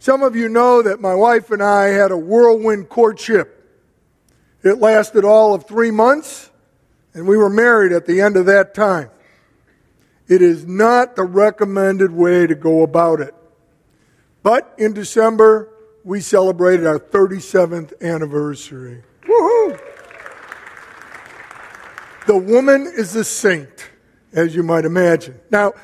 [0.00, 3.58] Some of you know that my wife and I had a whirlwind courtship.
[4.62, 6.50] It lasted all of three months,
[7.12, 9.10] and we were married at the end of that time.
[10.26, 13.34] It is not the recommended way to go about it.
[14.42, 15.68] But in December,
[16.02, 19.02] we celebrated our 37th anniversary.
[19.28, 19.78] Woohoo!
[22.26, 23.90] The woman is a saint,
[24.32, 25.38] as you might imagine.
[25.50, 25.74] Now,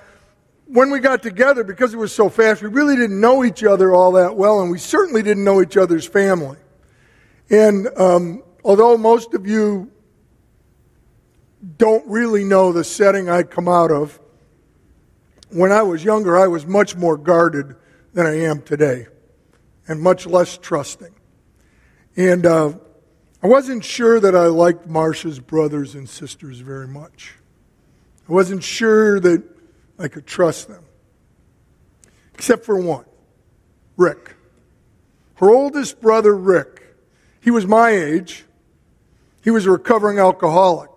[0.66, 3.94] when we got together, because it was so fast, we really didn't know each other
[3.94, 6.58] all that well, and we certainly didn't know each other's family.
[7.50, 9.90] And um, although most of you
[11.78, 14.18] don't really know the setting I'd come out of,
[15.50, 17.76] when I was younger, I was much more guarded
[18.12, 19.06] than I am today,
[19.86, 21.14] and much less trusting.
[22.16, 22.72] And uh,
[23.42, 27.34] I wasn't sure that I liked Marcia's brothers and sisters very much.
[28.28, 29.55] I wasn't sure that
[29.98, 30.84] I could trust them.
[32.34, 33.04] Except for one
[33.96, 34.34] Rick.
[35.36, 36.82] Her oldest brother, Rick,
[37.40, 38.44] he was my age.
[39.42, 40.90] He was a recovering alcoholic.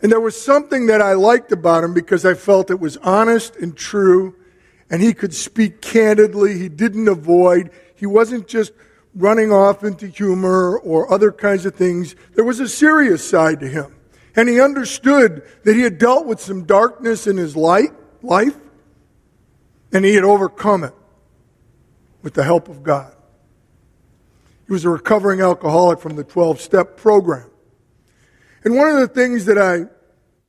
[0.00, 3.56] And there was something that I liked about him because I felt it was honest
[3.56, 4.34] and true,
[4.90, 6.58] and he could speak candidly.
[6.58, 7.70] He didn't avoid.
[7.94, 8.72] He wasn't just
[9.14, 12.14] running off into humor or other kinds of things.
[12.34, 13.96] There was a serious side to him.
[14.36, 17.92] And he understood that he had dealt with some darkness in his light,
[18.24, 18.56] life,
[19.92, 20.94] and he had overcome it
[22.22, 23.14] with the help of God.
[24.66, 27.50] He was a recovering alcoholic from the 12 step program.
[28.64, 29.84] And one of the things that I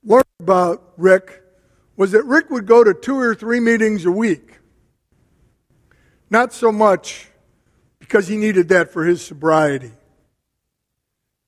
[0.02, 1.42] learned about Rick
[1.96, 4.58] was that Rick would go to two or three meetings a week.
[6.30, 7.28] Not so much
[7.98, 9.92] because he needed that for his sobriety,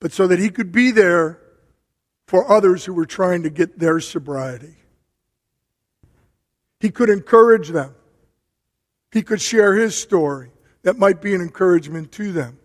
[0.00, 1.40] but so that he could be there
[2.26, 4.77] for others who were trying to get their sobriety.
[6.80, 7.94] He could encourage them.
[9.12, 10.50] He could share his story
[10.82, 12.58] that might be an encouragement to them.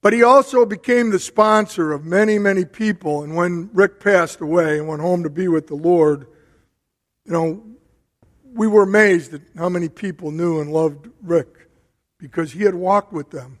[0.00, 3.22] But he also became the sponsor of many, many people.
[3.22, 6.26] And when Rick passed away and went home to be with the Lord,
[7.24, 7.62] you know,
[8.54, 11.68] we were amazed at how many people knew and loved Rick
[12.18, 13.58] because he had walked with them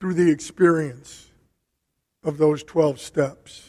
[0.00, 1.30] through the experience
[2.22, 3.63] of those 12 steps.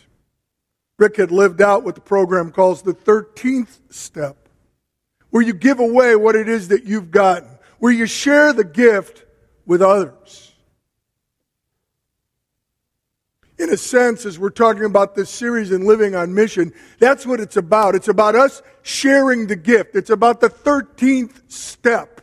[0.97, 4.49] Rick had lived out what the program calls the 13th step,
[5.29, 9.25] where you give away what it is that you've gotten, where you share the gift
[9.65, 10.53] with others.
[13.57, 17.39] In a sense, as we're talking about this series and living on mission, that's what
[17.39, 17.95] it's about.
[17.95, 19.95] It's about us sharing the gift.
[19.95, 22.21] It's about the 13th step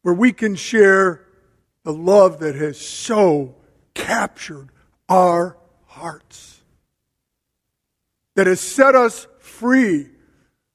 [0.00, 1.26] where we can share
[1.82, 3.54] the love that has so
[3.92, 4.70] captured
[5.08, 5.56] our
[5.86, 6.60] hearts,
[8.34, 10.08] that has set us free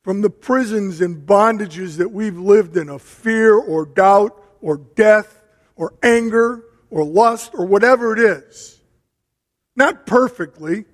[0.03, 5.43] from the prisons and bondages that we've lived in of fear or doubt or death
[5.75, 8.81] or anger or lust or whatever it is.
[9.75, 10.85] Not perfectly.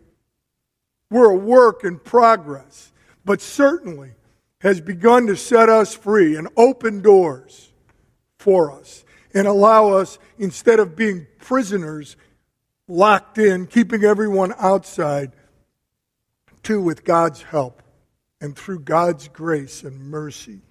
[1.09, 2.91] We're a work in progress,
[3.23, 4.11] but certainly
[4.59, 7.71] has begun to set us free and open doors
[8.37, 12.17] for us and allow us, instead of being prisoners,
[12.87, 15.31] locked in, keeping everyone outside,
[16.63, 17.81] to, with God's help
[18.41, 20.61] and through God's grace and mercy,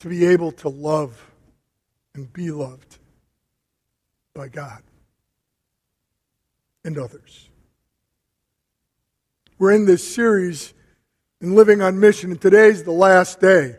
[0.00, 1.30] to be able to love
[2.14, 2.98] and be loved
[4.34, 4.82] by God
[6.84, 7.48] and others.
[9.58, 10.74] We're in this series
[11.40, 13.76] in Living on Mission, and today's the last day.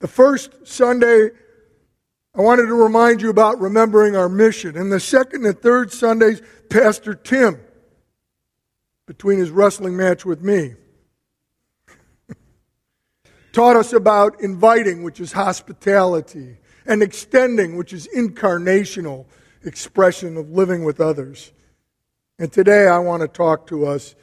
[0.00, 1.30] The first Sunday
[2.34, 4.76] I wanted to remind you about remembering our mission.
[4.76, 7.60] And the second and third Sundays, Pastor Tim,
[9.06, 10.74] between his wrestling match with me,
[13.52, 19.26] taught us about inviting, which is hospitality, and extending, which is incarnational
[19.64, 21.52] expression of living with others.
[22.38, 24.14] And today I want to talk to us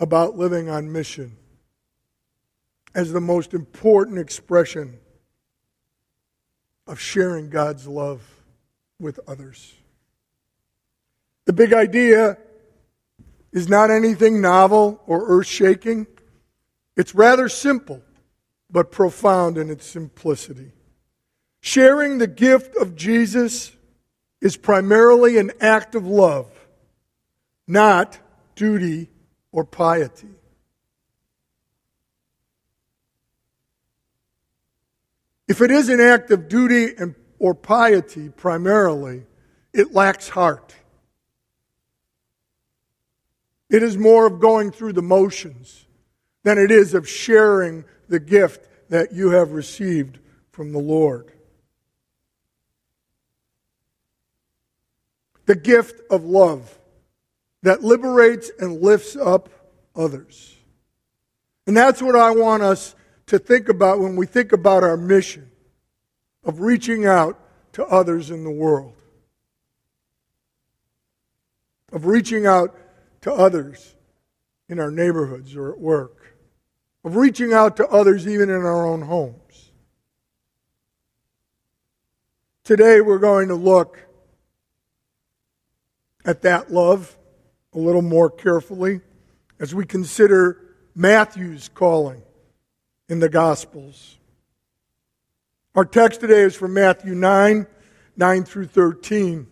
[0.00, 1.36] about living on mission
[2.92, 4.98] as the most important expression
[6.86, 8.22] of sharing God's love
[9.00, 9.74] with others.
[11.46, 12.38] The big idea
[13.52, 16.06] is not anything novel or earth shaking.
[16.96, 18.02] It's rather simple,
[18.70, 20.72] but profound in its simplicity.
[21.60, 23.72] Sharing the gift of Jesus
[24.40, 26.50] is primarily an act of love,
[27.66, 28.18] not
[28.54, 29.08] duty
[29.52, 30.33] or piety.
[35.46, 39.24] If it is an act of duty and, or piety primarily,
[39.72, 40.74] it lacks heart.
[43.68, 45.86] It is more of going through the motions
[46.44, 50.18] than it is of sharing the gift that you have received
[50.52, 51.32] from the Lord.
[55.46, 56.78] The gift of love
[57.62, 59.48] that liberates and lifts up
[59.96, 60.54] others.
[61.66, 62.94] And that's what I want us
[63.26, 65.50] to think about when we think about our mission
[66.44, 67.38] of reaching out
[67.72, 68.94] to others in the world.
[71.92, 72.76] Of reaching out
[73.22, 73.94] to others
[74.68, 76.36] in our neighborhoods or at work.
[77.04, 79.70] Of reaching out to others even in our own homes.
[82.64, 83.98] Today we're going to look
[86.24, 87.16] at that love
[87.74, 89.00] a little more carefully
[89.60, 92.22] as we consider Matthew's calling
[93.08, 94.18] in the Gospels.
[95.74, 97.66] Our text today is from Matthew 9,
[98.16, 99.46] 9 through 13.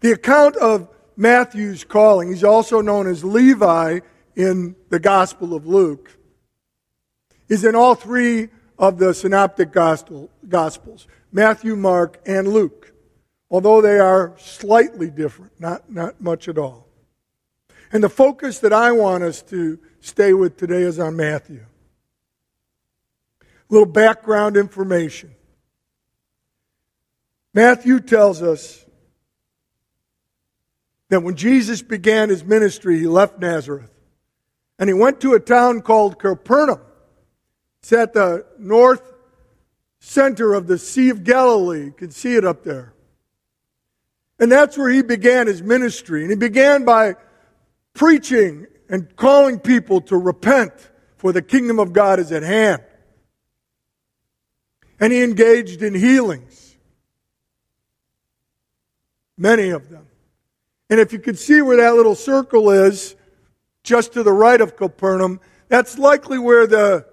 [0.00, 4.00] The account of Matthew's calling, he's also known as Levi
[4.36, 6.12] in the Gospel of Luke,
[7.48, 8.48] is in all three
[8.78, 12.92] of the synoptic gospel, Gospels Matthew, Mark, and Luke,
[13.50, 16.86] although they are slightly different, not, not much at all.
[17.92, 21.66] And the focus that I want us to stay with today is on Matthew.
[23.68, 25.34] Little background information.
[27.54, 28.84] Matthew tells us
[31.08, 33.90] that when Jesus began his ministry, he left Nazareth
[34.78, 36.80] and he went to a town called Capernaum.
[37.80, 39.02] It's at the north
[40.00, 41.86] center of the Sea of Galilee.
[41.86, 42.94] You can see it up there.
[44.38, 46.22] And that's where he began his ministry.
[46.22, 47.16] And he began by
[47.94, 50.72] preaching and calling people to repent,
[51.16, 52.82] for the kingdom of God is at hand.
[55.00, 56.76] And he engaged in healings,
[59.36, 60.06] many of them.
[60.90, 63.14] And if you could see where that little circle is,
[63.84, 67.06] just to the right of Capernaum, that's likely where the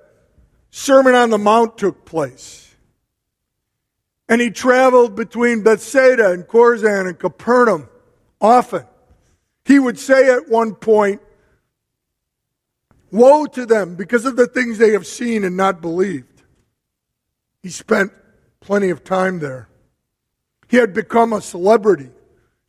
[0.71, 2.75] Sermon on the Mount took place.
[4.27, 7.87] And he traveled between Bethsaida and Chorazin and Capernaum
[8.41, 8.85] often.
[9.65, 11.21] He would say at one point,
[13.11, 16.34] Woe to them because of the things they have seen and not believed.
[17.65, 18.12] He spent
[18.59, 19.67] plenty of time there.
[20.67, 22.12] He had become a celebrity,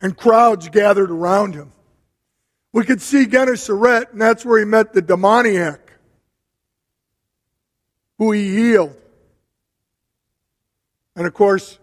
[0.01, 1.71] and crowds gathered around him.
[2.73, 5.91] We could see Gennesaret, and that's where he met the demoniac,
[8.17, 8.95] who he healed.
[11.15, 11.77] And of course,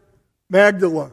[0.50, 1.12] Magdala.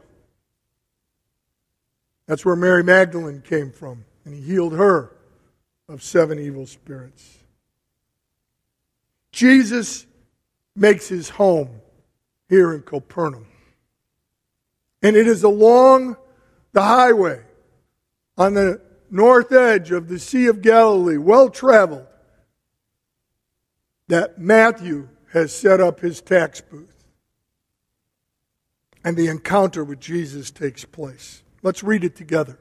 [2.26, 5.12] That's where Mary Magdalene came from, and he healed her
[5.88, 7.38] of seven evil spirits.
[9.32, 10.08] Jesus
[10.76, 11.70] makes his home
[12.52, 13.48] here in Capernaum.
[15.02, 16.18] And it is along
[16.74, 17.42] the highway
[18.38, 22.08] on the north edge of the Sea of Galilee, well traveled,
[24.10, 27.06] that Matthew has set up his tax booth.
[29.02, 31.44] And the encounter with Jesus takes place.
[31.64, 32.60] Let's read it together.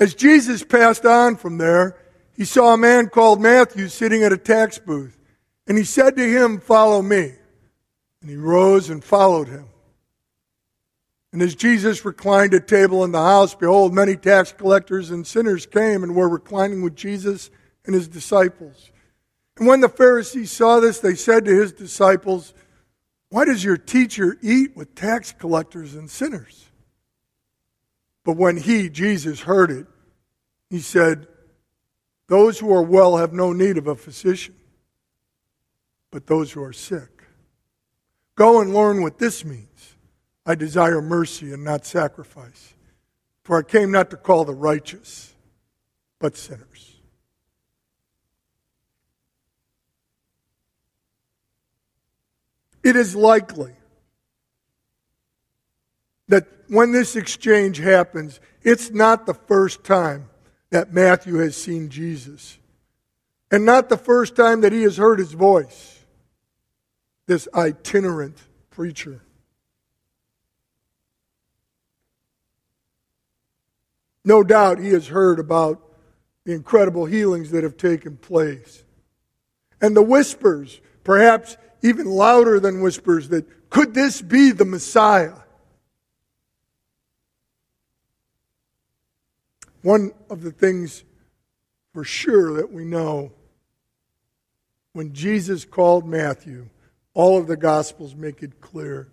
[0.00, 1.98] As Jesus passed on from there,
[2.34, 5.18] he saw a man called Matthew sitting at a tax booth.
[5.66, 7.34] And he said to him, Follow me.
[8.26, 9.68] And he rose and followed him.
[11.32, 15.64] And as Jesus reclined at table in the house, behold, many tax collectors and sinners
[15.64, 17.50] came and were reclining with Jesus
[17.84, 18.90] and his disciples.
[19.56, 22.52] And when the Pharisees saw this, they said to his disciples,
[23.28, 26.66] Why does your teacher eat with tax collectors and sinners?
[28.24, 29.86] But when he, Jesus, heard it,
[30.68, 31.28] he said,
[32.26, 34.56] Those who are well have no need of a physician,
[36.10, 37.15] but those who are sick.
[38.36, 39.94] Go and learn what this means.
[40.44, 42.74] I desire mercy and not sacrifice.
[43.42, 45.34] For I came not to call the righteous,
[46.20, 46.96] but sinners.
[52.84, 53.72] It is likely
[56.28, 60.28] that when this exchange happens, it's not the first time
[60.70, 62.58] that Matthew has seen Jesus.
[63.50, 65.95] And not the first time that he has heard his voice.
[67.26, 68.36] This itinerant
[68.70, 69.22] preacher.
[74.24, 75.80] No doubt he has heard about
[76.44, 78.84] the incredible healings that have taken place.
[79.80, 85.34] And the whispers, perhaps even louder than whispers, that could this be the Messiah?
[89.82, 91.04] One of the things
[91.92, 93.32] for sure that we know
[94.92, 96.68] when Jesus called Matthew,
[97.16, 99.08] all of the Gospels make it clear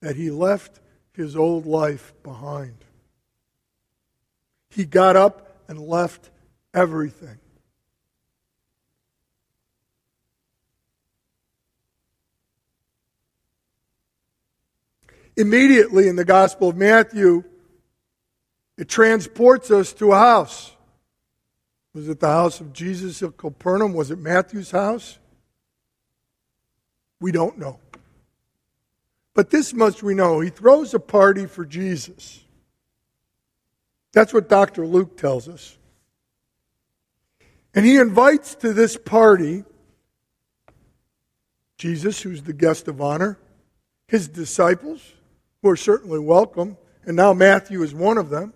[0.00, 0.78] that he left
[1.12, 2.76] his old life behind.
[4.68, 6.30] He got up and left
[6.72, 7.40] everything.
[15.36, 17.42] Immediately in the Gospel of Matthew,
[18.78, 20.76] it transports us to a house.
[21.94, 23.92] Was it the house of Jesus of Capernaum?
[23.92, 25.18] Was it Matthew's house?
[27.20, 27.78] We don't know.
[29.34, 30.40] But this much we know.
[30.40, 32.40] He throws a party for Jesus.
[34.12, 34.86] That's what Dr.
[34.86, 35.76] Luke tells us.
[37.74, 39.64] And he invites to this party
[41.80, 43.38] Jesus, who's the guest of honor,
[44.06, 45.14] his disciples,
[45.62, 48.52] who are certainly welcome, and now Matthew is one of them,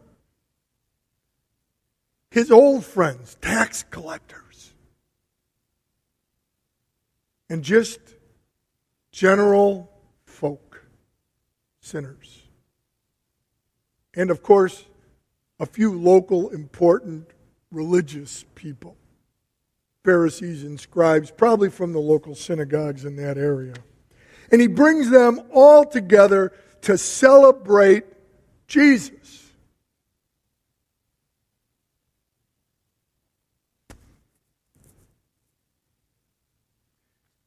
[2.30, 4.75] his old friends, tax collectors,
[7.49, 7.99] and just
[9.14, 9.88] general
[10.25, 10.85] folk,
[11.80, 12.42] sinners.
[14.12, 14.87] And of course,
[15.61, 17.28] a few local important
[17.71, 18.97] religious people.
[20.04, 23.75] Pharisees and scribes, probably from the local synagogues in that area.
[24.50, 26.52] And he brings them all together
[26.83, 28.04] to celebrate
[28.66, 29.52] Jesus.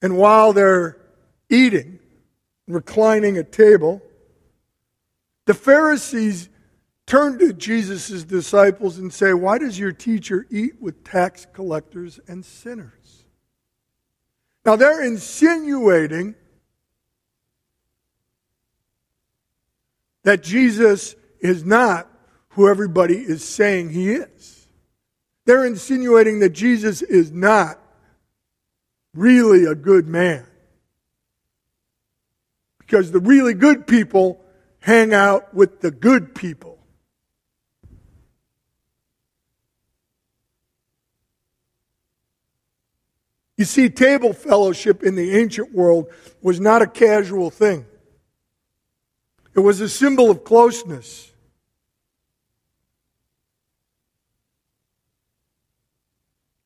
[0.01, 0.97] And while they're
[1.49, 1.99] eating,
[2.67, 4.01] reclining at table,
[5.45, 6.49] the Pharisees
[7.05, 12.45] turn to Jesus' disciples and say, Why does your teacher eat with tax collectors and
[12.45, 13.25] sinners?
[14.65, 16.35] Now they're insinuating
[20.23, 22.11] that Jesus is not
[22.49, 24.67] who everybody is saying he is.
[25.45, 27.79] They're insinuating that Jesus is not
[29.13, 30.45] really a good man.
[32.87, 34.41] Because the really good people
[34.79, 36.79] hang out with the good people.
[43.57, 46.07] You see, table fellowship in the ancient world
[46.41, 47.85] was not a casual thing.
[49.53, 51.29] It was a symbol of closeness.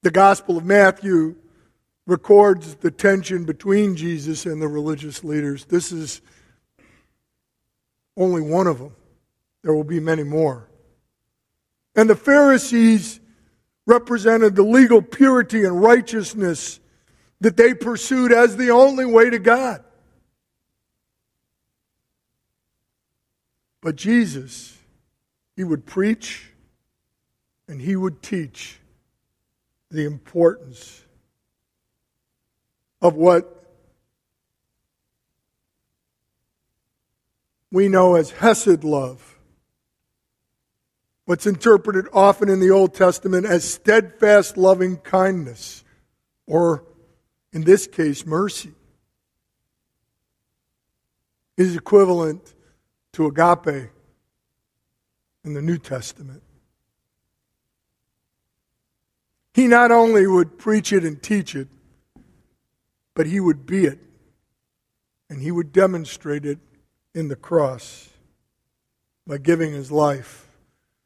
[0.03, 1.35] The Gospel of Matthew
[2.11, 5.63] records the tension between Jesus and the religious leaders.
[5.63, 6.21] This is
[8.17, 8.93] only one of them.
[9.63, 10.67] There will be many more.
[11.95, 13.21] And the Pharisees
[13.85, 16.81] represented the legal purity and righteousness
[17.39, 19.81] that they pursued as the only way to God.
[23.81, 24.77] But Jesus,
[25.55, 26.51] he would preach
[27.69, 28.79] and he would teach
[29.89, 31.00] the importance
[33.01, 33.61] of what
[37.71, 39.39] we know as Hesed love.
[41.25, 45.83] What's interpreted often in the Old Testament as steadfast loving kindness
[46.45, 46.83] or
[47.53, 48.73] in this case, mercy,
[51.57, 52.53] is equivalent
[53.13, 53.89] to agape
[55.43, 56.43] in the New Testament.
[59.53, 61.67] He not only would preach it and teach it,
[63.13, 63.99] but he would be it.
[65.29, 66.59] And he would demonstrate it
[67.13, 68.09] in the cross
[69.25, 70.47] by giving his life,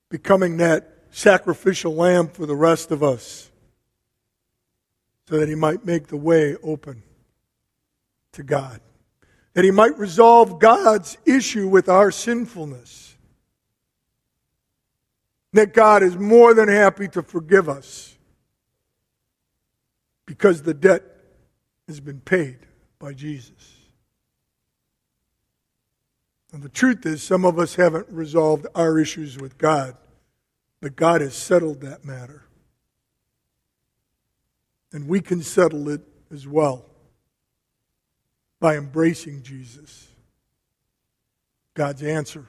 [0.10, 3.52] becoming that sacrificial lamb for the rest of us
[5.28, 7.04] so that he might make the way open
[8.34, 8.80] to God,
[9.54, 13.16] that he might resolve God's issue with our sinfulness,
[15.54, 18.18] that God is more than happy to forgive us
[20.26, 21.15] because the debt
[21.88, 22.60] has been paid
[23.00, 23.75] by Jesus.
[26.51, 29.98] And the truth is, some of us haven't resolved our issues with God,
[30.82, 32.46] but God has settled that matter
[34.96, 36.00] and we can settle it
[36.32, 36.86] as well
[38.62, 40.08] by embracing Jesus,
[41.74, 42.46] God's answer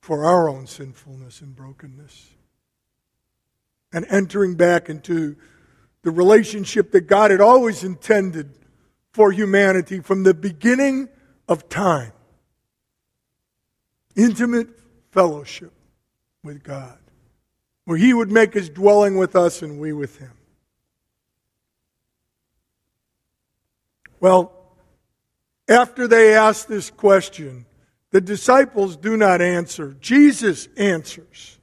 [0.00, 2.30] for our own sinfulness and brokenness,
[3.92, 5.36] and entering back into
[6.02, 8.52] the relationship that God had always intended
[9.12, 11.08] for humanity from the beginning
[11.48, 12.12] of time.
[14.16, 14.68] Intimate
[15.10, 15.72] fellowship
[16.42, 16.98] with God,
[17.84, 20.32] where He would make His dwelling with us and we with Him.
[24.20, 24.52] Well,
[25.68, 27.66] after they ask this question,
[28.12, 29.96] the disciples do not answer.
[30.00, 31.58] Jesus answers.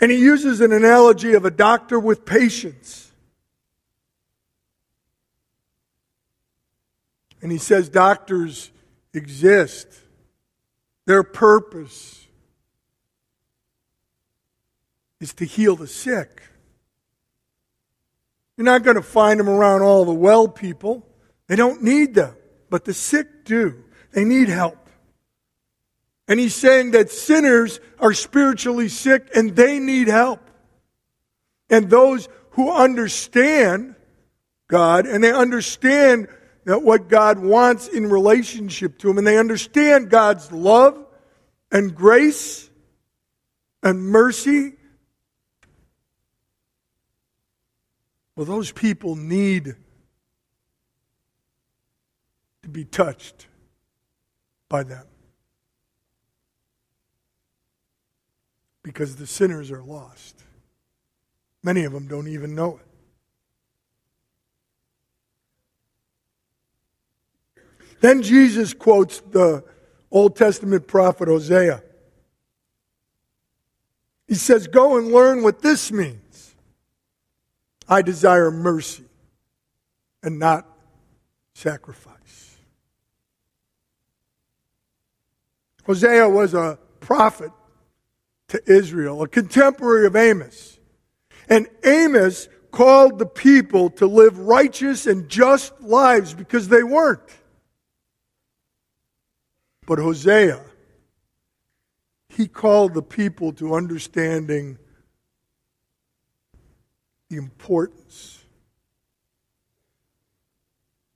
[0.00, 3.11] And he uses an analogy of a doctor with patients.
[7.42, 8.70] And he says doctors
[9.12, 9.88] exist.
[11.06, 12.26] Their purpose
[15.20, 16.42] is to heal the sick.
[18.56, 21.06] You're not going to find them around all the well people.
[21.48, 22.36] They don't need them,
[22.70, 23.84] but the sick do.
[24.12, 24.78] they need help.
[26.28, 30.40] And he's saying that sinners are spiritually sick and they need help.
[31.68, 33.96] And those who understand
[34.68, 36.28] God and they understand
[36.64, 41.04] what God wants in relationship to them and they understand God's love
[41.70, 42.70] and grace
[43.82, 44.74] and mercy.
[48.36, 49.74] Well, those people need
[52.62, 53.46] to be touched
[54.68, 55.04] by them.
[58.82, 60.42] Because the sinners are lost.
[61.62, 62.91] Many of them don't even know it.
[68.02, 69.62] Then Jesus quotes the
[70.10, 71.84] Old Testament prophet Hosea.
[74.26, 76.54] He says, Go and learn what this means.
[77.88, 79.04] I desire mercy
[80.20, 80.66] and not
[81.54, 82.56] sacrifice.
[85.86, 87.52] Hosea was a prophet
[88.48, 90.80] to Israel, a contemporary of Amos.
[91.48, 97.20] And Amos called the people to live righteous and just lives because they weren't.
[99.86, 100.60] But Hosea,
[102.28, 104.78] he called the people to understanding
[107.28, 108.44] the importance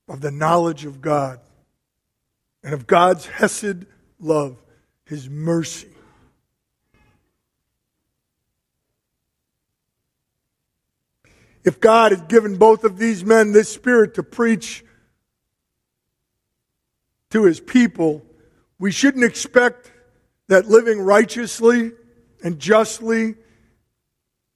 [0.07, 1.39] of the knowledge of God
[2.63, 3.85] and of God's Hesed
[4.19, 4.61] love,
[5.05, 5.89] His mercy.
[11.63, 14.85] If God had given both of these men this spirit to preach
[17.29, 18.26] to His people,
[18.79, 19.91] we shouldn't expect
[20.47, 21.91] that living righteously
[22.43, 23.35] and justly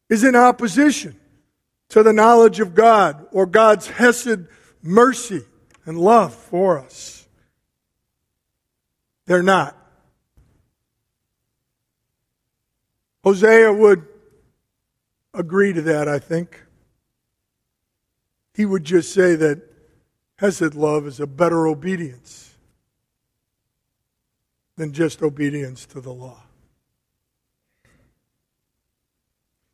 [0.09, 1.19] is in opposition
[1.89, 4.47] to the knowledge of God or God's Hesed
[4.81, 5.43] mercy
[5.85, 7.27] and love for us.
[9.25, 9.77] They're not.
[13.23, 14.07] Hosea would
[15.33, 16.63] agree to that, I think.
[18.53, 19.61] He would just say that
[20.37, 22.50] Hesed love is a better obedience
[24.81, 26.41] than just obedience to the law.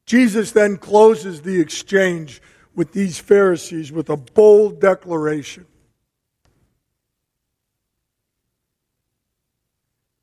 [0.05, 2.41] Jesus then closes the exchange
[2.75, 5.65] with these Pharisees with a bold declaration.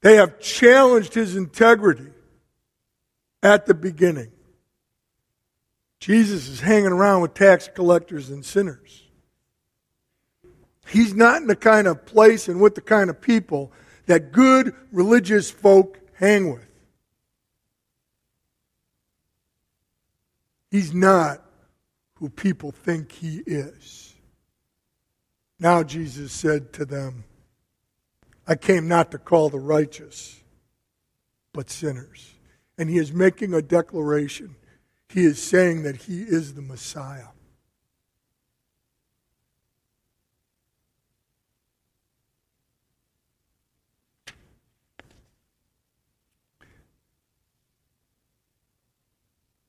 [0.02, 2.12] They have challenged his integrity
[3.42, 4.32] at the beginning.
[5.98, 9.04] Jesus is hanging around with tax collectors and sinners.
[10.86, 13.72] He's not in the kind of place and with the kind of people
[14.06, 16.66] that good religious folk hang with.
[20.70, 21.40] He's not
[22.16, 24.14] who people think he is.
[25.58, 27.24] Now Jesus said to them,
[28.46, 30.40] I came not to call the righteous,
[31.52, 32.34] but sinners.
[32.76, 34.56] And he is making a declaration.
[35.08, 37.28] He is saying that he is the Messiah.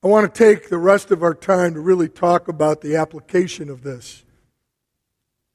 [0.06, 3.72] I want to take the rest of our time to really talk about the application
[3.72, 4.24] of this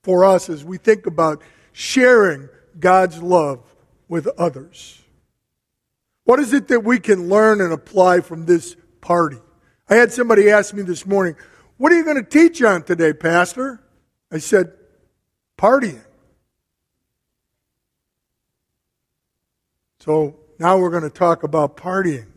[0.02, 2.48] for us as we think about sharing
[2.80, 3.60] God's love
[4.08, 5.02] with others.
[6.24, 9.38] What is it that we can learn and apply from this party?
[9.88, 11.36] I had somebody ask me this morning,
[11.76, 13.80] What are you going to teach on today, Pastor?
[14.32, 14.72] I said,
[15.56, 16.02] Partying.
[20.00, 22.29] So now we're going to talk about partying.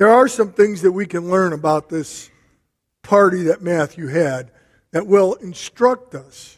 [0.00, 2.30] There are some things that we can learn about this
[3.02, 4.50] party that Matthew had
[4.92, 6.56] that will instruct us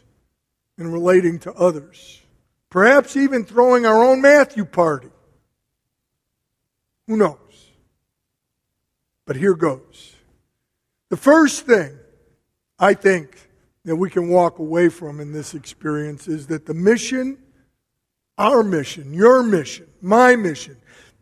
[0.77, 2.21] in relating to others.
[2.69, 5.09] Perhaps even throwing our own Matthew party.
[7.07, 7.37] Who knows?
[9.25, 10.15] But here goes.
[11.09, 11.99] The first thing
[12.79, 13.49] I think
[13.83, 17.37] that we can walk away from in this experience is that the mission,
[18.37, 20.77] our mission, your mission, my mission,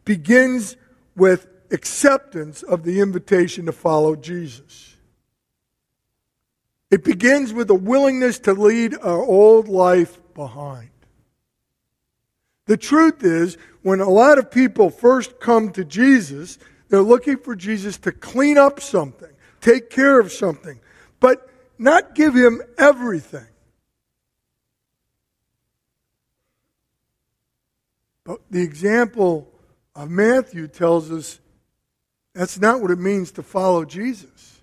[0.05, 0.77] begins
[1.15, 4.95] with acceptance of the invitation to follow Jesus.
[6.89, 10.89] It begins with a willingness to lead our old life behind.
[12.65, 16.57] The truth is, when a lot of people first come to Jesus,
[16.89, 19.31] they're looking for Jesus to clean up something,
[19.61, 20.79] take care of something,
[21.19, 23.47] but not give him everything.
[28.23, 29.51] But the example
[29.95, 31.40] of Matthew tells us
[32.33, 34.61] that's not what it means to follow Jesus.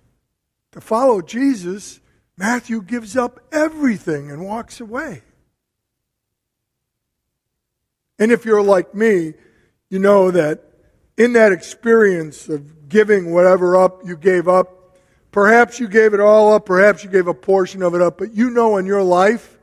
[0.71, 1.99] To follow Jesus
[2.39, 5.23] Matthew gives up everything and walks away.
[8.17, 9.33] And if you're like me,
[9.89, 10.63] you know that
[11.17, 14.97] in that experience of giving whatever up you gave up,
[15.31, 18.33] perhaps you gave it all up, perhaps you gave a portion of it up, but
[18.33, 19.57] you know in your life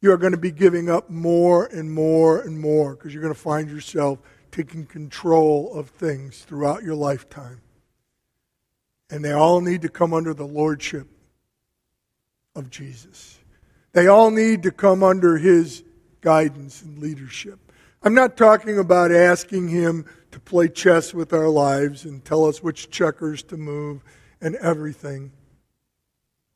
[0.00, 3.34] you are going to be giving up more and more and more because you're going
[3.34, 4.20] to find yourself
[4.56, 7.60] taking control of things throughout your lifetime.
[9.10, 11.06] And they all need to come under the lordship
[12.54, 13.38] of Jesus.
[13.92, 15.84] They all need to come under his
[16.22, 17.60] guidance and leadership.
[18.02, 22.62] I'm not talking about asking him to play chess with our lives and tell us
[22.62, 24.02] which checkers to move
[24.40, 25.32] and everything.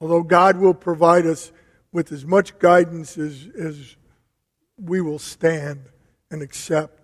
[0.00, 1.52] Although God will provide us
[1.92, 3.96] with as much guidance as, as
[4.78, 5.82] we will stand
[6.30, 6.99] and accept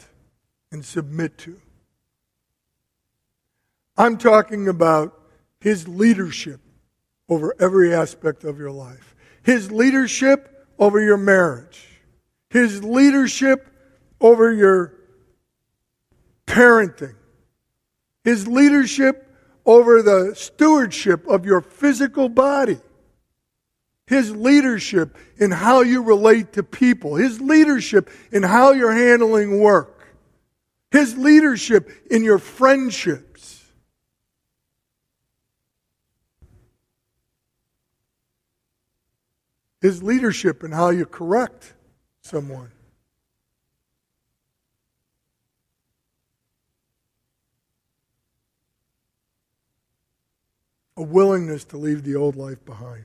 [0.71, 1.61] and submit to.
[3.97, 5.19] I'm talking about
[5.61, 6.61] his leadership
[7.29, 11.89] over every aspect of your life, his leadership over your marriage,
[12.51, 13.67] his leadership
[14.21, 14.95] over your
[16.47, 17.15] parenting,
[18.25, 19.23] his leadership
[19.65, 22.79] over the stewardship of your physical body,
[24.07, 29.96] his leadership in how you relate to people, His leadership in how you're handling work,
[30.91, 33.65] His leadership in your friendships.
[39.81, 41.75] His leadership in how you correct
[42.23, 42.73] someone.
[50.97, 53.05] A willingness to leave the old life behind.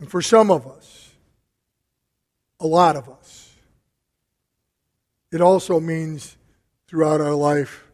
[0.00, 1.12] And for some of us,
[2.60, 3.51] a lot of us,
[5.32, 6.36] it also means
[6.86, 7.88] throughout our life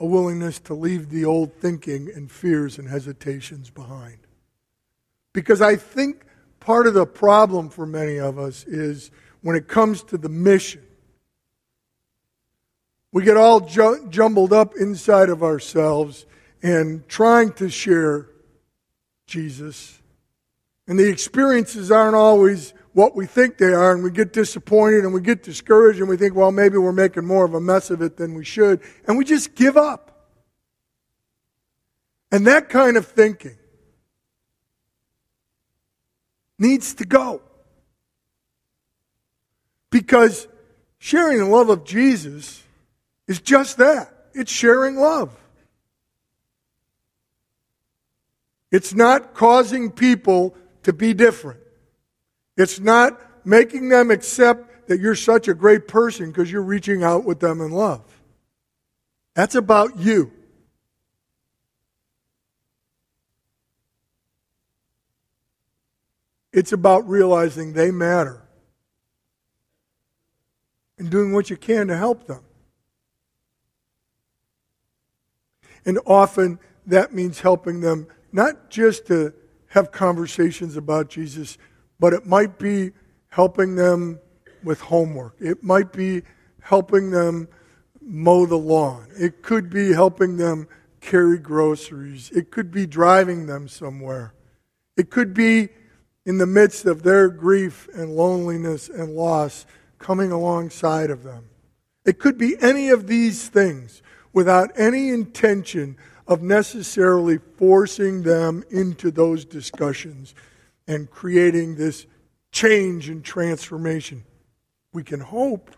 [0.00, 4.18] a willingness to leave the old thinking and fears and hesitations behind.
[5.32, 6.24] Because I think
[6.58, 9.10] part of the problem for many of us is
[9.42, 10.82] when it comes to the mission,
[13.12, 16.26] we get all ju- jumbled up inside of ourselves
[16.62, 18.28] and trying to share
[19.26, 20.02] Jesus.
[20.86, 25.12] And the experiences aren't always what we think they are, and we get disappointed and
[25.12, 28.00] we get discouraged and we think, well, maybe we're making more of a mess of
[28.00, 30.30] it than we should, and we just give up.
[32.30, 33.56] And that kind of thinking
[36.58, 37.42] needs to go.
[39.90, 40.48] Because
[40.98, 42.62] sharing the love of Jesus
[43.28, 45.36] is just that it's sharing love.
[48.70, 51.60] It's not causing people to be different.
[52.56, 57.24] It's not making them accept that you're such a great person because you're reaching out
[57.24, 58.02] with them in love.
[59.34, 60.30] That's about you.
[66.52, 68.40] It's about realizing they matter
[70.98, 72.44] and doing what you can to help them.
[75.84, 79.34] And often that means helping them not just to
[79.68, 81.58] have conversations about Jesus,
[82.04, 82.90] but it might be
[83.30, 84.20] helping them
[84.62, 85.34] with homework.
[85.40, 86.20] It might be
[86.60, 87.48] helping them
[88.02, 89.06] mow the lawn.
[89.18, 90.68] It could be helping them
[91.00, 92.30] carry groceries.
[92.32, 94.34] It could be driving them somewhere.
[94.98, 95.70] It could be
[96.26, 99.64] in the midst of their grief and loneliness and loss
[99.98, 101.48] coming alongside of them.
[102.04, 104.02] It could be any of these things
[104.34, 105.96] without any intention
[106.28, 110.34] of necessarily forcing them into those discussions
[110.86, 112.06] and creating this
[112.52, 114.24] change and transformation.
[114.92, 115.70] We can hope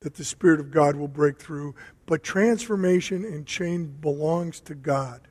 [0.00, 1.74] that the Spirit of God will break through,
[2.06, 5.28] but transformation and change belongs to God.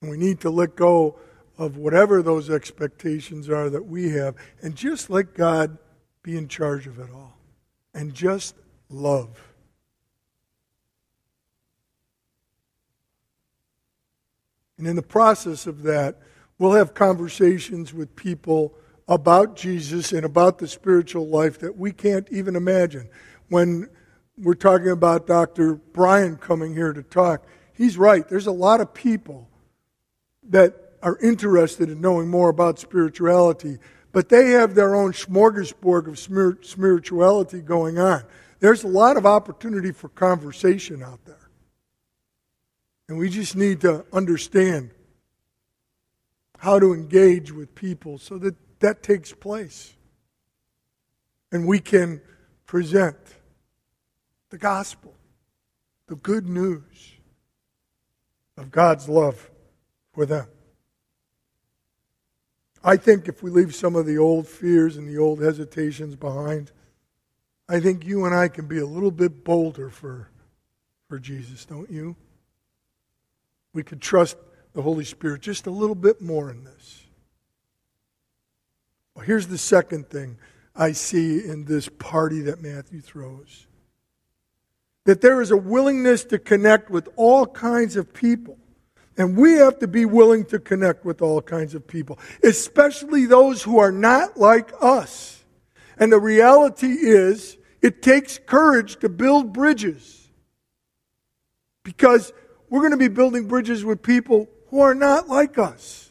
[0.00, 1.18] And we need to let go
[1.58, 5.78] of whatever those expectations are that we have and just let God
[6.22, 7.36] be in charge of it all
[7.92, 8.54] and just
[8.88, 9.49] love.
[14.80, 16.16] And in the process of that,
[16.58, 18.74] we'll have conversations with people
[19.08, 23.10] about Jesus and about the spiritual life that we can't even imagine.
[23.50, 23.90] When
[24.38, 25.74] we're talking about Dr.
[25.74, 28.26] Brian coming here to talk, he's right.
[28.26, 29.50] There's a lot of people
[30.44, 33.76] that are interested in knowing more about spirituality,
[34.12, 36.18] but they have their own smorgasbord of
[36.64, 38.22] spirituality going on.
[38.60, 41.36] There's a lot of opportunity for conversation out there.
[43.10, 44.92] And we just need to understand
[46.60, 49.94] how to engage with people so that that takes place.
[51.50, 52.20] And we can
[52.66, 53.16] present
[54.50, 55.12] the gospel,
[56.06, 57.14] the good news
[58.56, 59.50] of God's love
[60.12, 60.46] for them.
[62.84, 66.70] I think if we leave some of the old fears and the old hesitations behind,
[67.68, 70.28] I think you and I can be a little bit bolder for,
[71.08, 72.14] for Jesus, don't you?
[73.72, 74.36] We could trust
[74.72, 77.04] the Holy Spirit just a little bit more in this.
[79.14, 80.38] Well, here's the second thing
[80.74, 83.66] I see in this party that Matthew throws
[85.04, 88.58] that there is a willingness to connect with all kinds of people.
[89.16, 93.62] And we have to be willing to connect with all kinds of people, especially those
[93.62, 95.44] who are not like us.
[95.98, 100.28] And the reality is, it takes courage to build bridges.
[101.82, 102.32] Because
[102.70, 106.10] we're going to be building bridges with people who are not like us.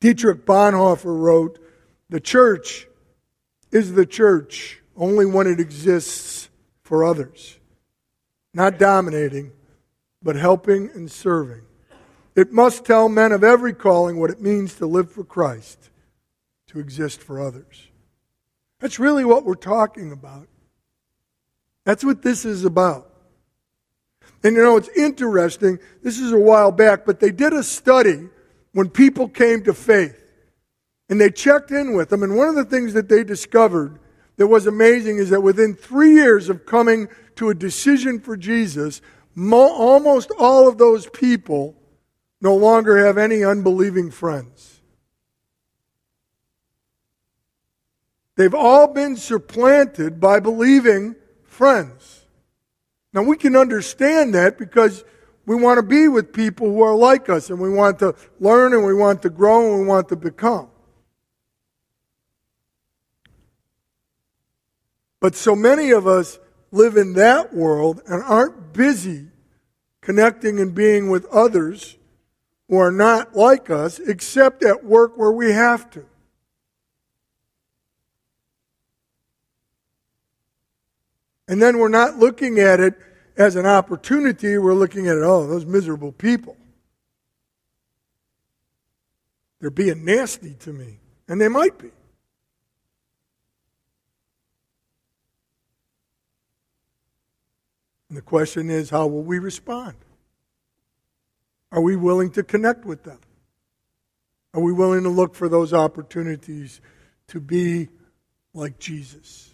[0.00, 1.58] Dietrich Bonhoeffer wrote,
[2.08, 2.86] The church
[3.72, 6.48] is the church only when it exists
[6.82, 7.58] for others,
[8.54, 9.52] not dominating,
[10.22, 11.62] but helping and serving.
[12.36, 15.90] It must tell men of every calling what it means to live for Christ,
[16.68, 17.88] to exist for others.
[18.80, 20.46] That's really what we're talking about.
[21.88, 23.10] That's what this is about.
[24.44, 25.78] And you know, it's interesting.
[26.02, 28.28] This is a while back, but they did a study
[28.72, 30.22] when people came to faith.
[31.08, 32.22] And they checked in with them.
[32.22, 33.98] And one of the things that they discovered
[34.36, 39.00] that was amazing is that within three years of coming to a decision for Jesus,
[39.34, 41.74] mo- almost all of those people
[42.42, 44.82] no longer have any unbelieving friends.
[48.36, 51.16] They've all been supplanted by believing
[51.58, 52.24] friends.
[53.12, 55.04] Now we can understand that because
[55.44, 58.72] we want to be with people who are like us and we want to learn
[58.72, 60.68] and we want to grow and we want to become.
[65.20, 66.38] But so many of us
[66.70, 69.26] live in that world and aren't busy
[70.00, 71.96] connecting and being with others
[72.68, 76.04] who are not like us, except at work where we have to.
[81.48, 82.94] And then we're not looking at it
[83.36, 86.56] as an opportunity, we're looking at it, oh, those miserable people.
[89.60, 90.98] They're being nasty to me.
[91.26, 91.90] And they might be.
[98.08, 99.94] And the question is, how will we respond?
[101.70, 103.20] Are we willing to connect with them?
[104.54, 106.80] Are we willing to look for those opportunities
[107.28, 107.88] to be
[108.54, 109.50] like Jesus?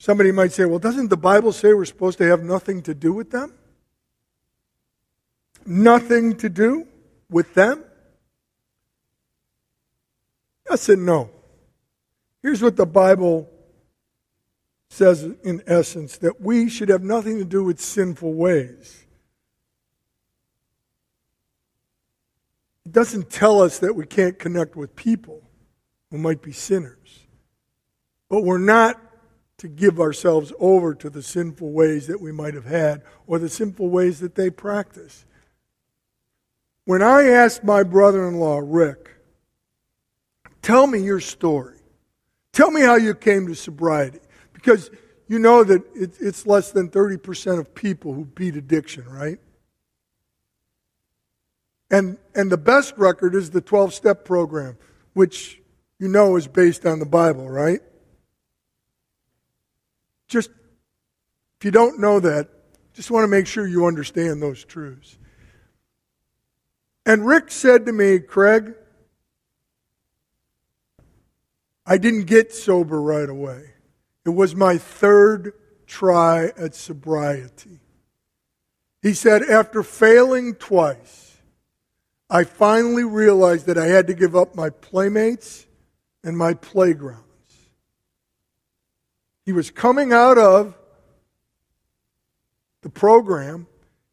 [0.00, 3.12] Somebody might say, well, doesn't the Bible say we're supposed to have nothing to do
[3.12, 3.52] with them?
[5.66, 6.88] Nothing to do
[7.28, 7.84] with them?
[10.70, 11.28] I said, no.
[12.42, 13.50] Here's what the Bible
[14.88, 19.04] says in essence that we should have nothing to do with sinful ways.
[22.86, 25.42] It doesn't tell us that we can't connect with people
[26.10, 27.26] who might be sinners.
[28.30, 28.98] But we're not
[29.60, 33.48] to give ourselves over to the sinful ways that we might have had or the
[33.48, 35.24] sinful ways that they practice.
[36.84, 39.10] When I asked my brother in law, Rick,
[40.62, 41.78] Tell me your story.
[42.52, 44.20] Tell me how you came to sobriety.
[44.52, 44.90] Because
[45.28, 49.38] you know that it's less than 30% of people who beat addiction, right?
[51.90, 54.76] And, and the best record is the 12 step program,
[55.14, 55.60] which
[55.98, 57.80] you know is based on the Bible, right?
[60.30, 60.48] Just,
[61.58, 62.48] if you don't know that,
[62.94, 65.18] just want to make sure you understand those truths.
[67.04, 68.74] And Rick said to me, Craig,
[71.84, 73.72] I didn't get sober right away.
[74.24, 75.52] It was my third
[75.86, 77.80] try at sobriety.
[79.02, 81.38] He said, after failing twice,
[82.28, 85.66] I finally realized that I had to give up my playmates
[86.22, 87.24] and my playgrounds.
[89.44, 90.74] He was coming out of
[92.82, 93.66] the program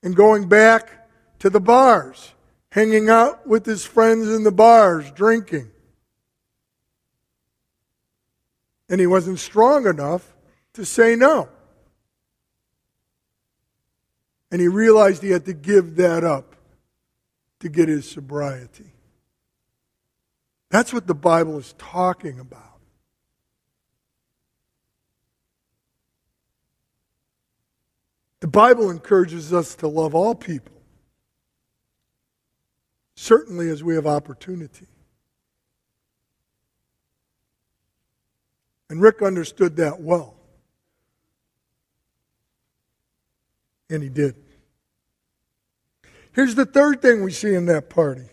[0.03, 1.09] and going back
[1.39, 2.33] to the bars,
[2.71, 5.71] hanging out with his friends in the bars, drinking.
[8.89, 10.35] and he wasn't strong enough
[10.73, 11.49] to say no.
[14.51, 16.55] And he realized he had to give that up
[17.59, 18.93] to get his sobriety.
[20.69, 22.76] That's what the Bible is talking about.
[28.39, 30.75] The Bible encourages us to love all people,
[33.15, 34.87] certainly as we have opportunity.
[38.89, 40.35] And Rick understood that well.
[43.89, 44.35] And he did.
[46.33, 48.29] Here's the third thing we see in that party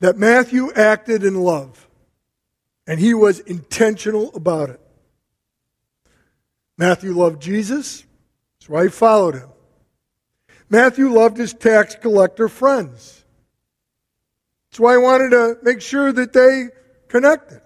[0.00, 1.88] that Matthew acted in love,
[2.90, 4.80] and he was intentional about it.
[6.76, 8.04] Matthew loved Jesus,
[8.58, 9.48] that's why he followed him.
[10.68, 13.24] Matthew loved his tax collector friends.
[14.70, 16.70] That's why he wanted to make sure that they
[17.06, 17.60] connected.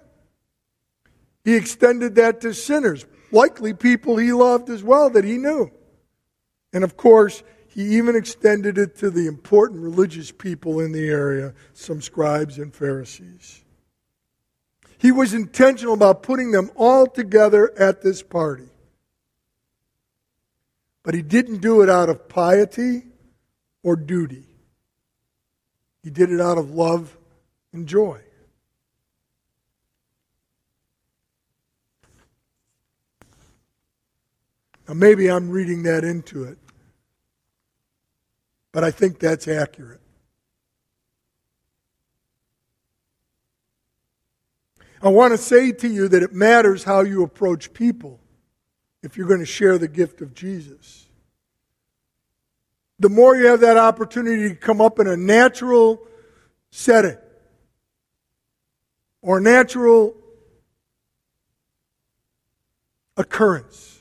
[1.43, 5.71] He extended that to sinners, likely people he loved as well that he knew.
[6.75, 11.55] And of course, he even extended it to the important religious people in the area,
[11.73, 13.64] some scribes and Pharisees.
[14.99, 18.69] He was intentional about putting them all together at this party.
[21.03, 23.05] But he didn't do it out of piety
[23.83, 24.45] or duty.
[26.03, 27.17] He did it out of love
[27.73, 28.21] and joy.
[34.87, 36.59] Now, maybe I'm reading that into it,
[38.71, 40.01] but I think that's accurate.
[45.05, 48.19] I want to say to you that it matters how you approach people
[49.03, 51.07] if you're going to share the gift of Jesus.
[52.99, 56.01] The more you have that opportunity to come up in a natural
[56.71, 57.19] setting
[59.21, 60.17] or natural
[63.19, 63.99] occurrence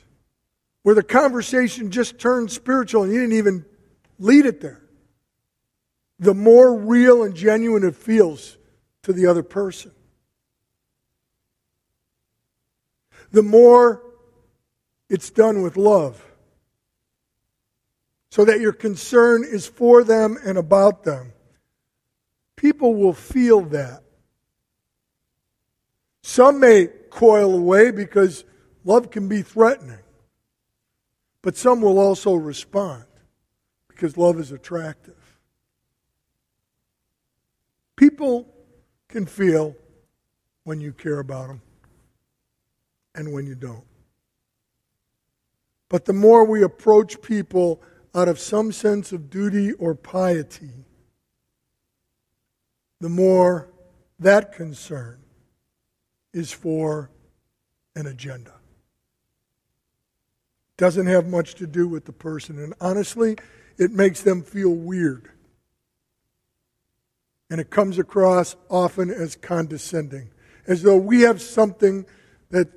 [0.84, 3.66] where the conversation just turned spiritual and you didn't even
[4.18, 4.82] lead it there,
[6.18, 8.56] the more real and genuine it feels
[9.02, 9.90] to the other person.
[13.34, 14.00] The more
[15.10, 16.24] it's done with love.
[18.30, 21.32] So that your concern is for them and about them.
[22.54, 24.04] People will feel that.
[26.22, 28.44] Some may coil away because
[28.84, 29.98] love can be threatening.
[31.42, 33.04] But some will also respond
[33.88, 35.40] because love is attractive.
[37.96, 38.46] People
[39.08, 39.74] can feel
[40.62, 41.62] when you care about them
[43.14, 43.84] and when you don't.
[45.88, 47.82] But the more we approach people
[48.14, 50.84] out of some sense of duty or piety,
[53.00, 53.70] the more
[54.18, 55.20] that concern
[56.32, 57.10] is for
[57.94, 58.54] an agenda.
[60.76, 62.58] Doesn't have much to do with the person.
[62.58, 63.36] And honestly,
[63.78, 65.30] it makes them feel weird.
[67.50, 70.30] And it comes across often as condescending,
[70.66, 72.06] as though we have something
[72.50, 72.68] that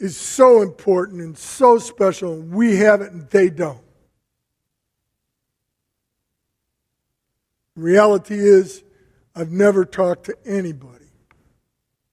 [0.00, 3.78] is so important and so special, and we have it and they don't.
[7.80, 8.84] reality is,
[9.34, 11.06] I've never talked to anybody.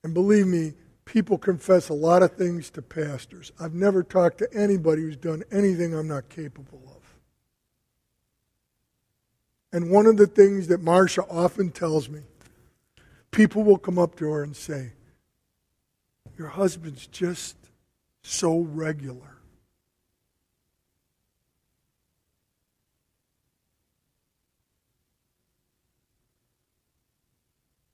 [0.04, 0.74] And believe me,
[1.06, 3.52] people confess a lot of things to pastors.
[3.60, 7.16] I've never talked to anybody who's done anything I'm not capable of.
[9.74, 12.22] And one of the things that Marcia often tells me,
[13.32, 14.94] people will come up to her and say,
[16.38, 17.58] Your husband's just
[18.24, 19.38] so regular.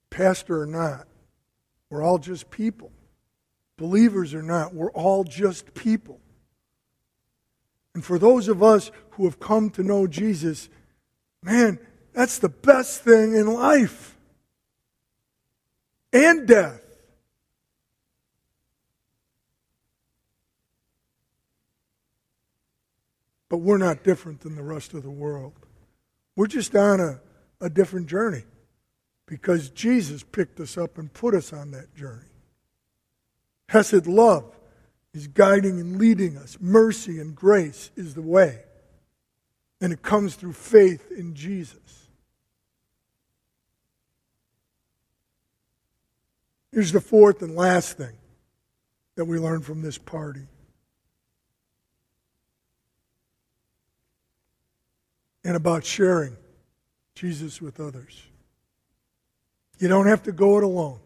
[0.10, 1.08] Pastor or not,
[1.90, 2.92] we're all just people.
[3.78, 6.20] Believers or not, we're all just people.
[7.96, 10.70] And for those of us who have come to know Jesus,
[11.42, 11.80] man,
[12.14, 14.16] that's the best thing in life
[16.12, 16.83] and death.
[23.54, 25.54] But we're not different than the rest of the world.
[26.36, 27.22] We're just on a,
[27.63, 28.46] a different journey
[29.28, 32.32] because Jesus picked us up and put us on that journey.
[33.70, 34.58] Hesed love
[35.14, 38.64] is guiding and leading us, mercy and grace is the way.
[39.80, 42.08] And it comes through faith in Jesus.
[46.72, 48.18] Here's the fourth and last thing
[49.14, 50.47] that we learn from this party
[55.44, 56.38] and about sharing
[57.16, 58.22] Jesus with others.
[59.80, 61.00] You don't have to go it alone.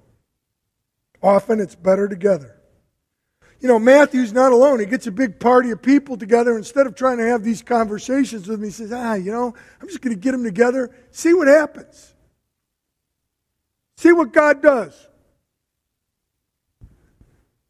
[1.22, 2.58] Often it's better together.
[3.60, 4.80] You know, Matthew's not alone.
[4.80, 6.56] He gets a big party of people together.
[6.56, 9.88] Instead of trying to have these conversations with me, he says, ah, you know, I'm
[9.88, 12.14] just going to get them together, see what happens.
[13.98, 15.08] See what God does.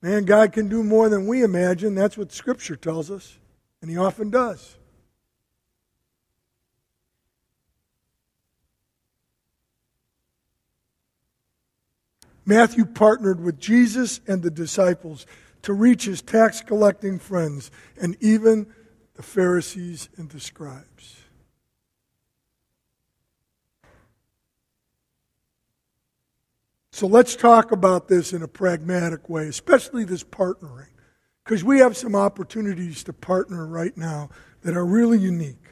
[0.02, 1.96] Man, God can do more than we imagine.
[1.96, 3.38] That's what Scripture tells us.
[3.82, 4.76] And He often does.
[12.48, 15.28] Matthew partnered with Jesus and the disciples
[15.64, 17.70] to reach his tax collecting friends
[18.02, 18.66] and even
[19.16, 21.18] the Pharisees and the scribes.
[26.94, 30.88] So let's talk about this in a pragmatic way, especially this partnering,
[31.44, 34.30] because we have some opportunities to partner right now
[34.62, 35.68] that are really unique.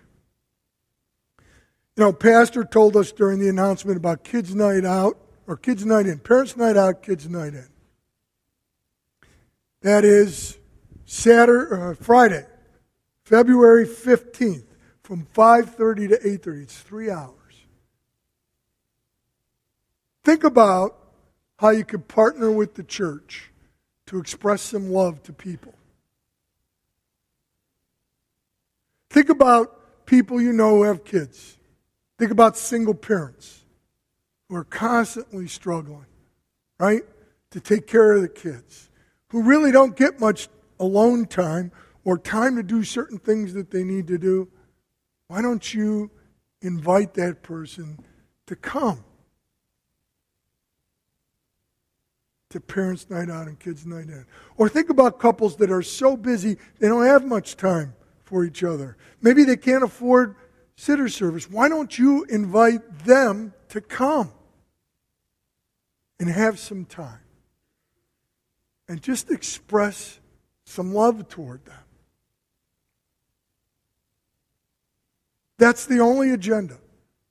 [1.96, 5.18] You know, Pastor told us during the announcement about Kids Night Out,
[5.48, 7.68] or Kids Night In, Parents Night Out, Kids Night In.
[9.82, 10.58] That is
[11.06, 12.46] Saturday, uh, Friday,
[13.24, 14.66] February 15th,
[15.04, 16.64] from 5.30 to 8.30.
[16.64, 17.34] It's three hours.
[20.24, 20.98] Think about
[21.60, 23.52] how you could partner with the church
[24.08, 25.74] to express some love to people.
[29.12, 31.58] Think about people you know who have kids.
[32.18, 33.65] Think about single parents
[34.50, 36.06] who are constantly struggling,
[36.80, 37.04] right,
[37.52, 38.90] to take care of the kids,
[39.30, 41.72] who really don't get much alone time
[42.04, 44.50] or time to do certain things that they need to do.
[45.28, 46.12] Why don't you
[46.62, 48.00] invite that person
[48.48, 49.04] to come?
[52.56, 54.26] to Parents' Night Out and Kids' Night In.
[54.56, 57.94] Or think about couples that are so busy they don't have much time
[58.24, 58.96] for each other.
[59.22, 60.36] Maybe they can't afford
[60.78, 61.50] sitter service.
[61.50, 64.32] Why don't you invite them to come
[66.20, 67.20] and have some time
[68.88, 70.20] and just express
[70.66, 71.76] some love toward them?
[75.58, 76.78] That's the only agenda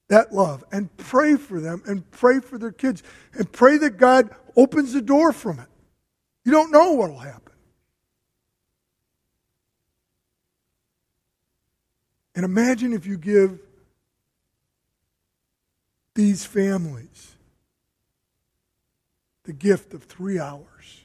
[0.09, 4.31] that love and pray for them and pray for their kids and pray that God
[4.57, 5.69] opens the door from it.
[6.45, 7.53] You don't know what will happen.
[12.35, 13.61] And imagine if you give
[16.15, 17.35] these families
[19.45, 21.05] the gift of three hours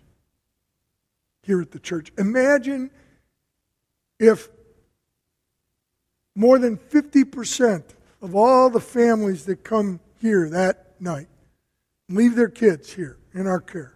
[1.44, 2.12] here at the church.
[2.18, 2.90] Imagine
[4.20, 4.50] if
[6.36, 7.84] more than 50%
[8.22, 11.28] of all the families that come here that night
[12.08, 13.96] leave their kids here in our care.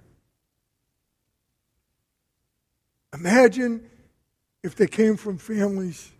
[3.14, 3.90] Imagine
[4.64, 6.12] if they came from families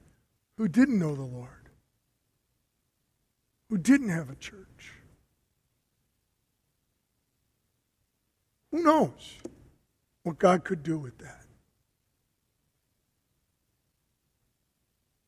[0.58, 1.50] who didn't know the Lord,
[3.70, 4.73] who didn't have a church.
[8.74, 9.38] Who knows
[10.24, 11.46] what God could do with that?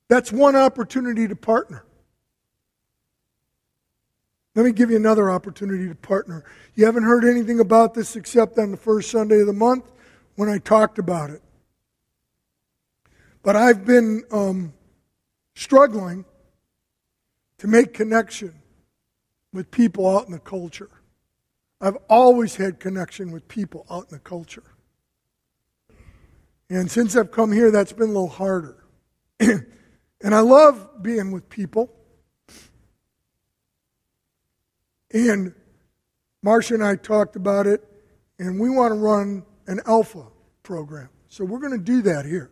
[0.10, 1.86] That's one opportunity to partner.
[4.56, 6.44] Let me give you another opportunity to partner.
[6.74, 9.92] You haven't heard anything about this except on the first Sunday of the month
[10.36, 11.44] when I talked about it.
[13.44, 14.74] But I've been um,
[15.54, 16.26] struggling
[17.60, 18.56] to make connection
[19.54, 20.90] with people out in the culture.
[21.86, 24.64] I've always had connection with people out in the culture.
[26.68, 28.84] And since I've come here, that's been a little harder.
[29.40, 29.68] and
[30.24, 31.94] I love being with people.
[35.14, 35.54] And
[36.42, 37.84] Marcia and I talked about it,
[38.40, 40.26] and we want to run an alpha
[40.64, 41.10] program.
[41.28, 42.50] So we're going to do that here.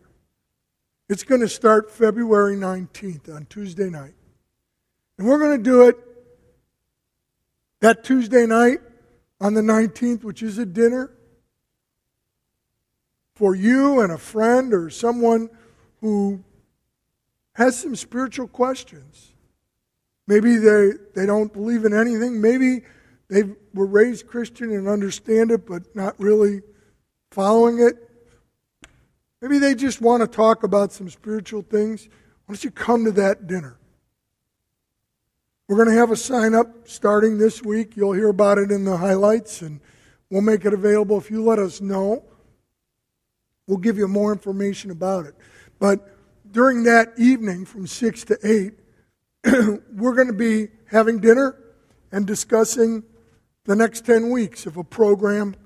[1.08, 4.14] It's going to start February 19th on Tuesday night.
[5.18, 5.96] And we're going to do it
[7.80, 8.78] that Tuesday night
[9.40, 11.10] on the 19th, which is a dinner
[13.34, 15.50] for you and a friend or someone
[16.00, 16.42] who
[17.54, 19.32] has some spiritual questions.
[20.26, 22.40] Maybe they, they don't believe in anything.
[22.40, 22.82] Maybe
[23.28, 23.42] they
[23.74, 26.62] were raised Christian and understand it, but not really
[27.30, 27.96] following it.
[29.40, 32.08] Maybe they just want to talk about some spiritual things.
[32.46, 33.76] Why don't you come to that dinner?
[35.66, 37.96] We're going to have a sign up starting this week.
[37.96, 39.80] You'll hear about it in the highlights, and
[40.28, 42.22] we'll make it available if you let us know.
[43.66, 45.34] We'll give you more information about it.
[45.78, 46.06] But
[46.50, 48.74] during that evening from 6 to 8,
[49.96, 51.56] we're going to be having dinner
[52.12, 53.02] and discussing
[53.64, 55.56] the next 10 weeks of a program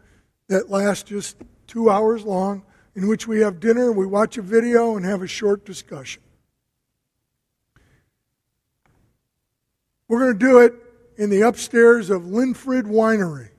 [0.46, 2.62] that lasts just two hours long,
[2.94, 6.22] in which we have dinner, we watch a video, and have a short discussion.
[10.08, 10.74] We're going to do it
[11.18, 13.50] in the upstairs of Linford Winery.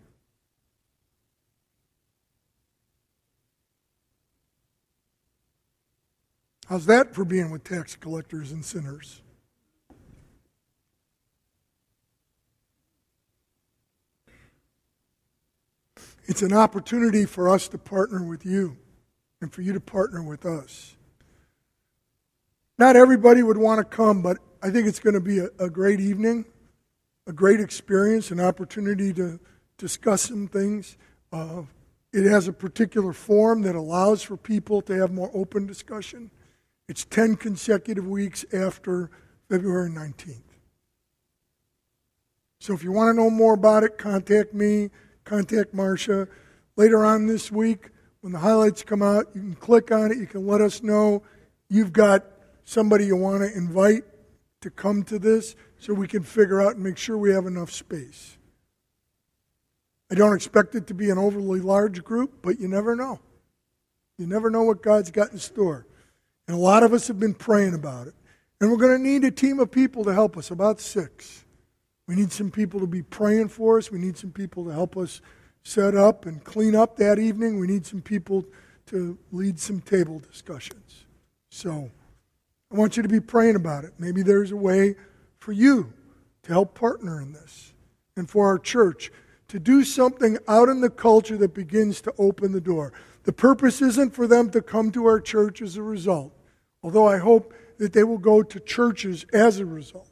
[6.67, 9.21] How's that for being with tax collectors and sinners?
[16.25, 18.77] It's an opportunity for us to partner with you
[19.41, 20.95] and for you to partner with us.
[22.77, 25.69] Not everybody would want to come, but I think it's going to be a, a
[25.69, 26.45] great evening,
[27.25, 29.39] a great experience, an opportunity to
[29.77, 30.97] discuss some things.
[31.31, 31.61] Uh,
[32.11, 36.29] it has a particular form that allows for people to have more open discussion.
[36.89, 39.11] It's 10 consecutive weeks after
[39.47, 40.41] February 19th.
[42.59, 44.89] So if you want to know more about it, contact me,
[45.23, 46.27] contact Marcia.
[46.75, 50.17] Later on this week, when the highlights come out, you can click on it.
[50.17, 51.23] You can let us know
[51.69, 52.25] you've got
[52.65, 54.03] somebody you want to invite
[54.61, 57.71] to come to this so we can figure out and make sure we have enough
[57.71, 58.37] space.
[60.11, 63.19] I don't expect it to be an overly large group, but you never know.
[64.17, 65.85] You never know what God's got in store.
[66.47, 68.15] And a lot of us have been praying about it.
[68.59, 71.45] And we're going to need a team of people to help us, about six.
[72.07, 73.91] We need some people to be praying for us.
[73.91, 75.21] We need some people to help us
[75.63, 77.59] set up and clean up that evening.
[77.59, 78.45] We need some people
[78.87, 81.05] to lead some table discussions.
[81.51, 81.91] So
[82.71, 83.93] I want you to be praying about it.
[83.97, 84.95] Maybe there's a way
[85.39, 85.93] for you
[86.43, 87.73] to help partner in this
[88.15, 89.11] and for our church
[89.47, 92.93] to do something out in the culture that begins to open the door.
[93.23, 96.33] The purpose isn't for them to come to our church as a result,
[96.83, 100.07] although I hope that they will go to churches as a result.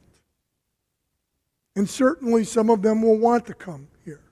[1.76, 4.22] And certainly some of them will want to come here.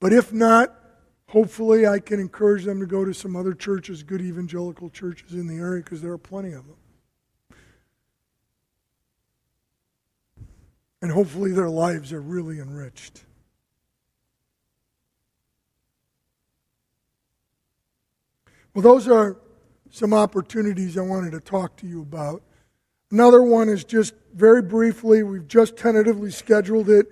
[0.00, 0.74] But if not,
[1.30, 5.46] hopefully I can encourage them to go to some other churches, good evangelical churches in
[5.46, 6.76] the area, because there are plenty of them.
[11.00, 13.24] And hopefully their lives are really enriched.
[18.74, 19.36] Well, those are
[19.90, 22.42] some opportunities I wanted to talk to you about.
[23.12, 27.06] Another one is just very briefly, we've just tentatively scheduled it.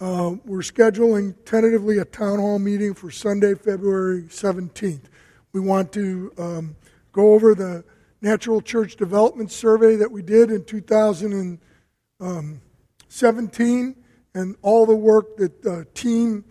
[0.00, 5.06] Uh, we're scheduling tentatively a town hall meeting for Sunday, February 17th.
[5.52, 6.76] We want to um,
[7.10, 7.82] go over the
[8.20, 11.58] Natural Church Development Survey that we did in 2017
[12.20, 12.60] um,
[14.34, 16.44] and all the work that the team,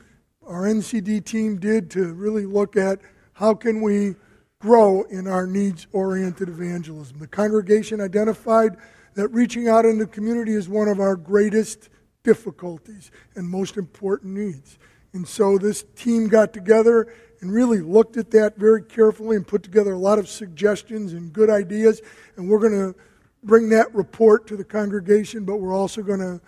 [0.46, 3.00] our NCD team, did to really look at
[3.32, 4.16] how can we
[4.60, 7.18] grow in our needs oriented evangelism.
[7.20, 8.76] The congregation identified
[9.14, 11.88] that reaching out in the community is one of our greatest
[12.28, 14.78] difficulties and most important needs.
[15.14, 17.08] And so this team got together
[17.40, 21.32] and really looked at that very carefully and put together a lot of suggestions and
[21.32, 22.02] good ideas.
[22.36, 23.00] And we're going to
[23.44, 26.42] bring that report to the congregation, but we're also going to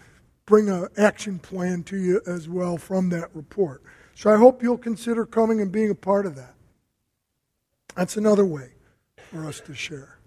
[0.45, 3.81] bring an action plan to you as well from that report.
[4.15, 6.55] So I hope you'll consider coming and being a part of that.
[7.95, 8.73] That's another way
[9.31, 10.19] for us to share.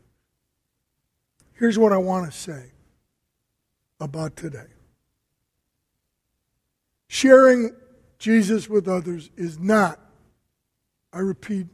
[1.53, 2.73] Here's what I want to say
[4.01, 4.69] about today
[7.13, 7.71] sharing
[8.19, 10.01] Jesus with others is not,
[11.13, 11.67] I repeat,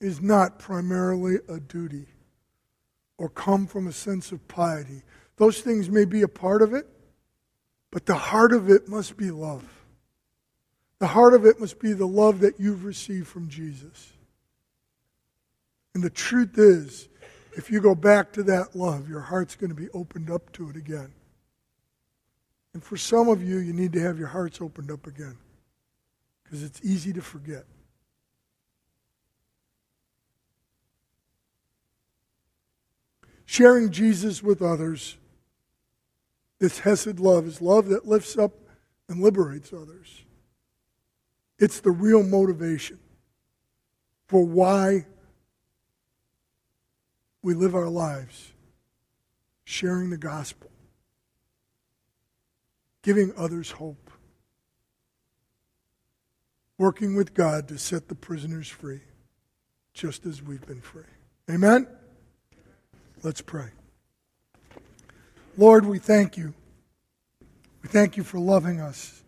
[0.00, 2.06] is not primarily a duty
[3.18, 5.02] or come from a sense of piety.
[5.38, 6.86] Those things may be a part of it,
[7.90, 9.64] but the heart of it must be love.
[11.00, 14.12] The heart of it must be the love that you've received from Jesus.
[15.94, 17.08] And the truth is,
[17.56, 20.70] if you go back to that love, your heart's going to be opened up to
[20.70, 21.12] it again.
[22.76, 25.38] And for some of you, you need to have your hearts opened up again
[26.44, 27.64] because it's easy to forget.
[33.46, 35.16] Sharing Jesus with others,
[36.58, 38.52] this Hesed love is love that lifts up
[39.08, 40.24] and liberates others.
[41.58, 42.98] It's the real motivation
[44.26, 45.06] for why
[47.40, 48.52] we live our lives
[49.64, 50.68] sharing the gospel,
[53.06, 54.10] giving others hope,
[56.76, 58.98] working with God to set the prisoners free,
[59.94, 61.04] just as we've been free.
[61.48, 61.86] Amen?
[63.22, 63.68] Let's pray.
[65.56, 66.52] Lord, we thank you.
[67.80, 69.22] We thank you for loving us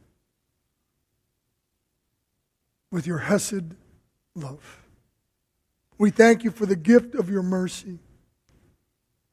[2.91, 3.77] with your Hesed
[4.35, 4.83] love.
[5.99, 8.01] We thank you for the gift of your mercy.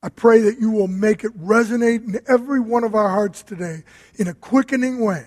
[0.06, 3.84] I pray that you will make it resonate in every one of our hearts today
[4.14, 5.26] in a quickening way.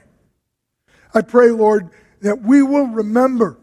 [1.12, 3.58] I pray, Lord, that we will remember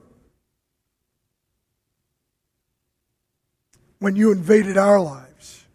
[4.00, 5.66] when you invaded our lives,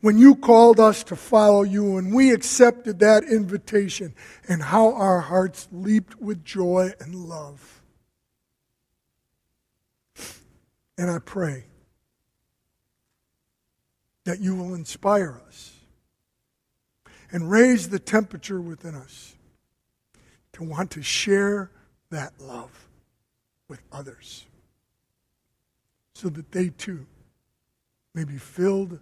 [0.00, 4.14] when you called us to follow you, and we accepted that invitation,
[4.48, 7.82] and how our hearts leaped with joy and love.
[10.96, 11.64] And I pray
[14.26, 15.72] that you will inspire us
[17.32, 19.34] and raise the temperature within us
[20.52, 21.70] to want to share
[22.10, 22.86] that love
[23.68, 24.44] with others
[26.14, 27.06] so that they too
[28.14, 29.00] may be filled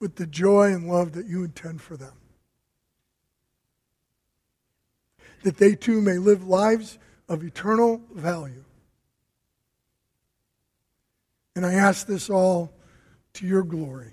[0.00, 2.14] with the joy and love that you intend for them.
[5.42, 6.98] that they too may live lives
[7.28, 8.64] of eternal value.
[11.56, 12.72] And I ask this all
[13.34, 14.12] to your glory